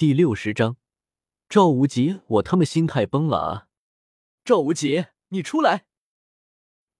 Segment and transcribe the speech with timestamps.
[0.00, 0.78] 第六十章，
[1.46, 3.68] 赵无极，我他妈心态崩了啊！
[4.42, 5.84] 赵无极，你出来！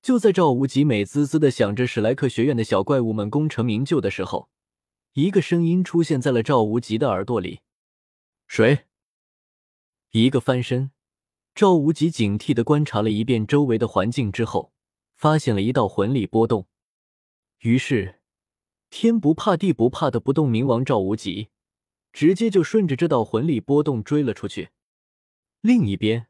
[0.02, 4.50] 就在赵无极美滋滋的想着史莱克学院的小怪物们功成名就的时候，
[5.14, 7.60] 一个声音出现在了赵无极的耳朵里
[8.46, 8.80] ：“谁？”
[10.12, 10.91] 一个翻身，
[11.55, 14.75] 赵无极警惕的观察了一遍周围的环境之后，
[15.17, 16.69] 发现了一道魂力波动。
[17.61, 18.21] 于是，
[18.91, 21.48] 天不怕地不怕的不动明王赵无极。
[22.12, 24.70] 直接就顺着这道魂力波动追了出去。
[25.61, 26.29] 另一边，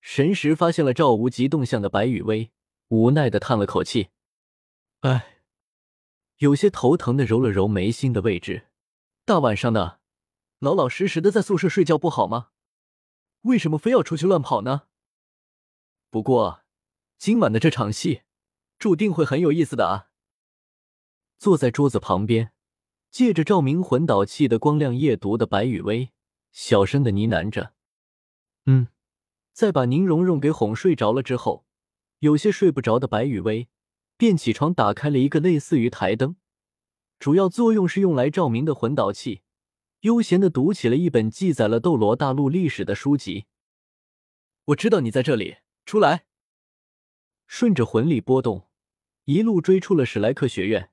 [0.00, 2.52] 神识发现了赵无极动向的白羽薇，
[2.88, 4.10] 无奈的叹了口气
[5.00, 5.42] ：“哎，
[6.36, 8.68] 有些头疼的揉了揉眉心的位置。
[9.24, 10.00] 大晚上的，
[10.58, 12.50] 老老实实的在宿舍睡觉不好吗？
[13.42, 14.88] 为什么非要出去乱跑呢？
[16.10, 16.64] 不过，
[17.18, 18.22] 今晚的这场戏，
[18.78, 20.10] 注定会很有意思的啊。”
[21.38, 22.52] 坐在桌子旁边。
[23.10, 26.10] 借着照明魂导器的光亮夜读的白雨薇，
[26.52, 27.72] 小声的呢喃着
[28.66, 28.88] ：“嗯。”
[29.52, 31.66] 在把宁荣荣给哄睡着了之后，
[32.20, 33.68] 有些睡不着的白雨薇
[34.16, 36.36] 便起床，打开了一个类似于台灯，
[37.18, 39.42] 主要作用是用来照明的魂导器，
[40.02, 43.46] 悠闲的读起了一本记载了斗罗大陆历史的书籍。
[44.66, 46.26] 我知道你在这里，出来！
[47.48, 48.68] 顺着魂力波动，
[49.24, 50.92] 一路追出了史莱克学院。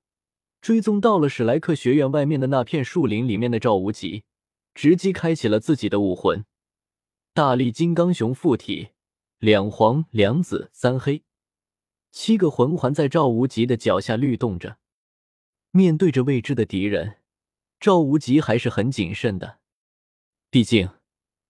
[0.66, 4.24] 追踪到了史莱克学院外面的那片树林里面的赵无极，
[4.74, 6.44] 直接开启了自己的武魂——
[7.36, 8.88] 大力金刚熊附体，
[9.38, 11.22] 两黄两紫三黑，
[12.12, 14.80] 七个魂环在赵无极的脚下律动着。
[15.70, 17.18] 面对着未知的敌人，
[17.80, 19.60] 赵无极还是很谨慎的。
[20.50, 20.90] 毕竟，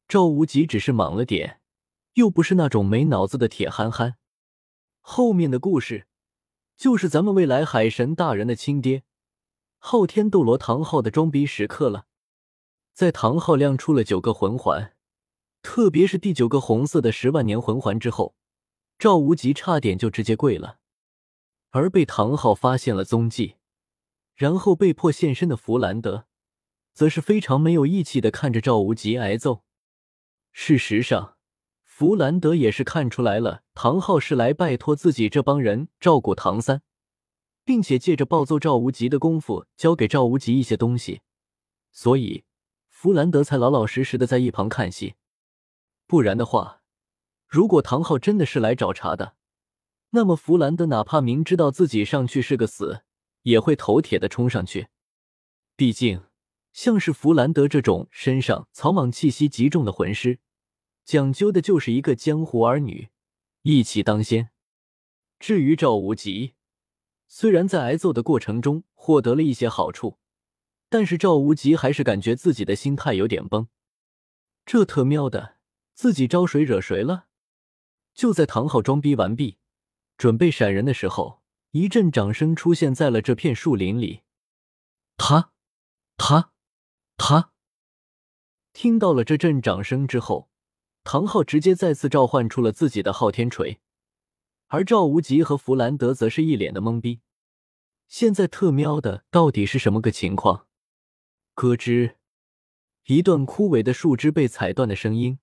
[0.10, 1.62] 赵无极只是莽了点，
[2.16, 4.18] 又不是那种没脑子的铁憨憨。
[5.00, 6.08] 后面的故事。
[6.78, 9.05] 就是咱们未来海神大人的亲爹，
[9.88, 12.08] 昊天斗罗唐昊的装逼时刻了。
[12.92, 14.96] 在唐昊亮出了九个魂环，
[15.62, 18.34] 特别是第九个红色的十万年魂环之后，
[18.98, 20.80] 赵无极差点就直接跪了。
[21.70, 23.58] 而被唐昊发现了踪迹，
[24.34, 26.26] 然后被迫现身的弗兰德，
[26.92, 29.62] 则是非常没有义气的看着赵无极挨揍。
[30.52, 31.38] 事实上，
[31.84, 36.82] 弗兰德也是看出来了，唐昊是来拜托自己这帮人照顾唐三，
[37.66, 41.22] 并且借着暴揍赵无极的功夫教给赵无极一些东西，
[41.92, 42.46] 所以
[42.88, 45.16] 弗兰德才老老实实的在一旁看戏。
[46.06, 46.84] 不然的话，
[47.48, 49.36] 如果唐昊真的是来找茬的，
[50.12, 53.02] 那么弗兰德哪怕明知道自己上去是个死，
[53.42, 54.88] 也会头铁的冲上去。
[55.76, 56.24] 毕竟，
[56.72, 60.40] 像是弗兰德这种身上草莽气息极重的魂师。
[61.04, 63.10] 讲究的就是一个江湖儿女，
[63.64, 64.50] 义气当先。
[65.40, 66.54] 至于赵无极，
[67.28, 70.20] 虽然在挨揍的过程中获得了一些好处，
[70.90, 73.68] 但是赵无极还是感觉自己的心态有点崩。
[74.66, 75.58] 这特喵的，
[75.94, 77.26] 自己招谁惹谁了？
[78.14, 79.58] 就在唐昊装逼完毕，
[80.18, 81.42] 准备闪人的时候，
[81.72, 84.22] 一阵掌声出现在了这片树林里。
[85.18, 85.52] 他，
[86.18, 86.52] 他，
[87.18, 87.52] 他，
[88.74, 90.50] 听到了这阵掌声之后。
[91.08, 93.80] 唐昊直接再次召唤出了自己的昊天锤，
[94.76, 97.22] 而赵无极和弗兰德则是一脸的懵逼。
[98.10, 100.68] 现在特喵的到底是什么个情况？
[101.54, 102.16] 咯吱，
[103.06, 105.40] 一段枯萎的树枝被踩断的声音，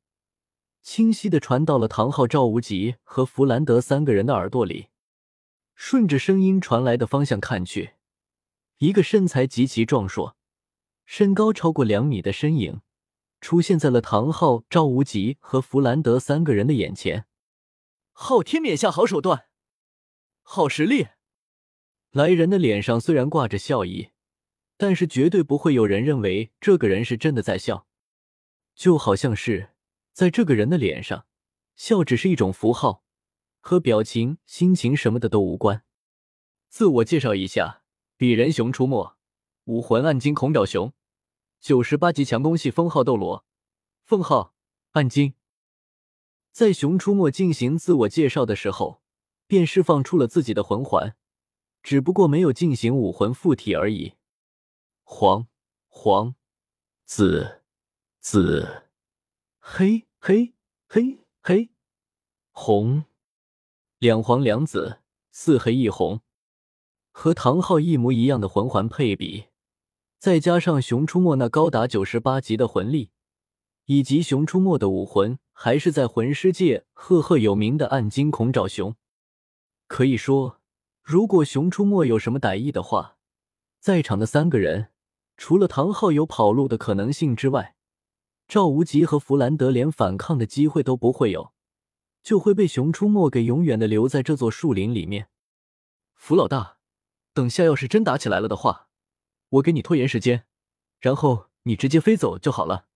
[0.82, 4.88] 清晰的传到了唐昊、赵无极和弗兰德三个人的耳朵里。
[5.74, 7.92] 顺着声音传来的方向看去，
[8.80, 10.36] 一个身材极其壮硕、
[11.06, 12.82] 身高超过两米的身影。
[13.40, 17.24] 出现在了唐昊、赵无极和弗兰德三个人的眼前。
[18.24, 19.48] 昊天冕下好手段，
[20.42, 21.08] 好实力！
[22.12, 24.10] 来人的脸上虽然挂着笑意，
[24.76, 27.88] 但是绝对不会有人认为这个人是真的在笑，
[28.76, 29.70] 就好像是
[30.12, 31.26] 在这个人的脸上，
[31.74, 33.02] 笑只是一种符号，
[33.58, 35.84] 和表情、心情什么的都无关。
[36.68, 37.82] 自我介绍一下，
[38.16, 39.16] 鄙人熊出没，
[39.64, 40.92] 武魂暗金恐爪熊。
[41.58, 43.44] 九十八级强攻系封号斗罗，
[44.04, 44.54] 封号
[44.92, 45.34] 暗金。
[46.52, 49.00] 在熊出没进行自我介绍的时候，
[49.46, 51.16] 便释放出了自己的魂环，
[51.82, 54.12] 只不过没有进行武魂附体而已。
[55.02, 55.46] 黄
[55.88, 56.34] 黄
[57.06, 57.62] 紫
[58.20, 58.84] 紫
[59.58, 60.52] 黑黑
[60.86, 61.70] 黑黑
[62.50, 63.04] 红，
[63.98, 64.98] 两黄两紫，
[65.30, 66.20] 四黑一红，
[67.10, 69.46] 和唐昊一模一样的魂环配比。
[70.18, 73.10] 再加上熊出没那高达九十八级的魂力，
[73.86, 78.96] 以及熊出没的武魂，还是在魂师界赫赫有名的暗金恐爪熊。
[79.86, 80.60] 可以说，
[81.04, 83.16] 如果熊出没有什么歹意的话，
[83.78, 84.88] 在场的三个人，
[85.36, 87.76] 除了唐昊有跑路的可能性之外，
[88.48, 91.52] 赵无极和弗兰德连反抗的机会都不会有，
[92.24, 95.28] 就会被熊出没给永远的留在这座树林里面。
[96.16, 96.78] 弗老大，
[97.32, 98.88] 等下要是真打起来了的话，
[99.50, 100.44] 我给你拖延时间，
[100.98, 102.86] 然后你直接飞走就好了。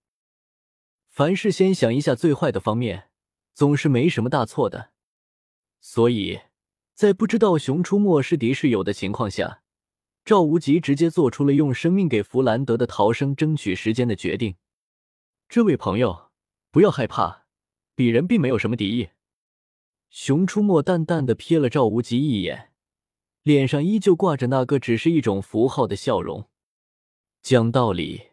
[1.16, 3.08] 凡事先想一下最坏的方面，
[3.54, 4.90] 总是没什么大错的。
[5.80, 6.40] 所以
[6.92, 9.62] 在不知道熊出没是敌是友的情况下，
[10.26, 14.56] 赵无极直接做出了用生命给弗兰德的逃生争取时间的决定。
[15.48, 16.30] 这位朋友，
[16.70, 17.46] 不要害怕，
[17.96, 19.08] 鄙人并没有什么敌意。
[20.10, 22.72] 熊出没淡淡的瞥了赵无极一眼，
[23.42, 26.50] 脸上依旧挂着那个只是一种符号的笑容。
[27.40, 28.32] 讲道理，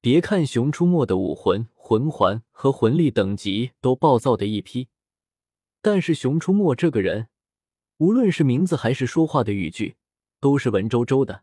[0.00, 4.88] 别看熊出没的武魂、魂环和魂力等级都暴躁的一批，
[5.82, 7.28] 但是熊出没这个人，
[7.98, 9.96] 无论是名字还是说话的语句，
[10.38, 11.42] 都是文绉绉的。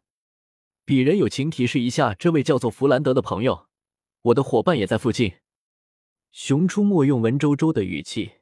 [0.85, 3.67] 鄙人友情提示一下，这位叫做弗兰德的朋友。
[4.21, 5.33] 我的伙伴也在附近。
[6.31, 8.33] 熊出没用文绉绉的语气，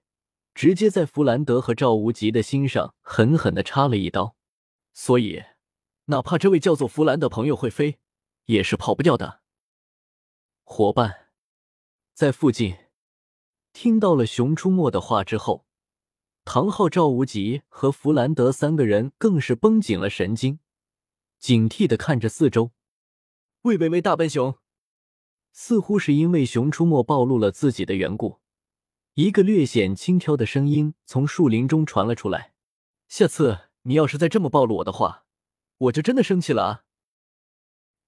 [0.53, 4.35] 直接在弗兰德和赵无极的心上狠狠的插了一刀。
[4.93, 5.43] 所以，
[6.05, 7.97] 哪怕这位叫做弗兰的朋友会飞，
[8.45, 9.40] 也是跑不掉的。
[10.73, 11.27] 伙伴
[12.13, 12.77] 在附近，
[13.73, 15.65] 听到了熊出没的话之后，
[16.45, 20.59] 唐昊、赵无极和弗兰德三个人更是绷紧了神经，
[21.37, 22.71] 警惕的看着四周。
[23.63, 24.55] 喂喂喂，大笨熊！
[25.51, 28.39] 似乎是因为熊出没暴露了自己的缘故，
[29.15, 32.53] 一个略显轻佻的声音从树林中传了出来
[33.09, 35.25] ：“下次你要是再这么暴露我的话，
[35.79, 36.83] 我就真的生气了啊！”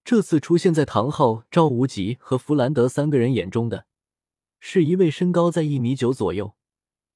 [0.04, 3.86] 这次出现在唐昊、赵无极和弗兰德三个人眼中的，
[4.60, 6.56] 是一位身高在一米九左右，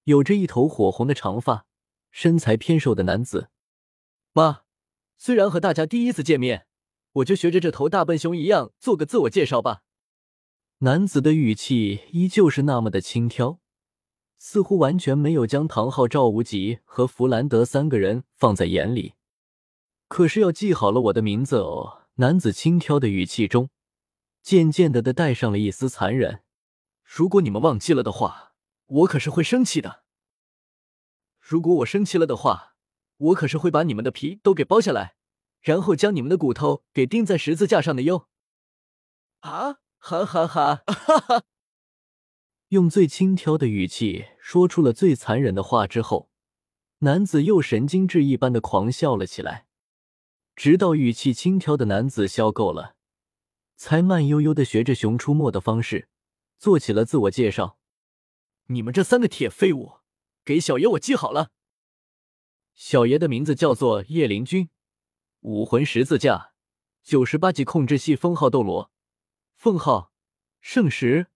[0.06, 1.66] 有着一头火红的长发，
[2.12, 3.50] 身材偏瘦的男子。
[4.32, 4.62] 妈，
[5.18, 6.66] 虽然和大家第一次见面，
[7.14, 9.82] 我就学着这头大笨熊一样做个自我介绍吧。
[10.80, 13.60] 男子的语气依旧是那么的轻佻，
[14.38, 19.16] 似乎完全没有将唐昊、赵无极和弗兰德三个人放在眼里。
[20.08, 21.97] 可是要记好了我的名字哦。
[22.20, 23.70] 男子轻佻的语气中，
[24.42, 26.42] 渐渐的的带上了一丝残忍。
[27.04, 28.54] 如果你们忘记了的话，
[28.88, 30.04] 我可是会生气的。
[31.40, 32.74] 如果我生气了的话，
[33.18, 35.16] 我可是会把你们的皮都给剥下来，
[35.62, 38.28] 然后将你们的骨头给钉在十字架上的哟。
[39.42, 39.78] 啊！
[40.00, 40.84] 哈哈哈！
[40.88, 41.44] 哈哈！
[42.70, 46.32] 用最轻佻的语气说出了最残忍的话之后，
[47.00, 49.67] 男子又神经质一般的狂笑了起来。
[50.58, 52.96] 直到语气轻佻的男子笑够了，
[53.76, 56.10] 才慢悠悠的学着熊出没的方式
[56.58, 57.78] 做起了自我介绍
[58.66, 59.98] ：“你们这三个铁废物，
[60.44, 61.52] 给小爷我记好了。
[62.74, 64.72] 小爷的名字叫做叶灵君，
[65.42, 66.54] 武魂十字架，
[67.04, 68.92] 九十八级控制系封号斗罗。”
[69.54, 70.12] 封号
[70.60, 71.28] 圣石。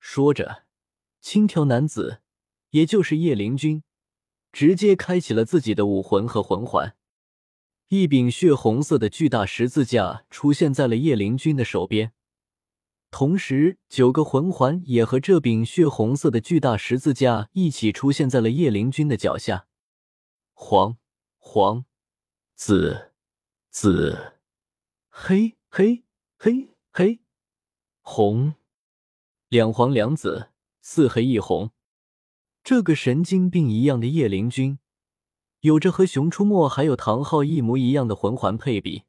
[0.00, 0.64] 说着，
[1.20, 2.20] 轻佻男子，
[2.70, 3.84] 也就是叶灵君，
[4.50, 6.96] 直接开启了自己的武魂和魂环。
[7.88, 12.12] 一柄血红色的巨大十字架出现在了叶灵君的手边，
[13.10, 19.66] 同时九个魂环也和这柄血红色的巨大十字架一起出现在了叶灵君的脚下。
[20.52, 20.96] 黄
[21.38, 21.84] 黄，
[22.54, 23.12] 紫
[23.70, 24.34] 紫，
[25.08, 26.04] 黑黑
[26.36, 26.68] 黑。
[26.94, 27.20] 黑、
[28.02, 28.52] 红，
[29.48, 30.50] 两黄两紫，
[30.82, 31.70] 四黑一红。
[32.62, 34.78] 这个神经病一样的叶灵君，
[35.62, 39.04] 有着和熊出没还有唐昊一模一样的魂环配比。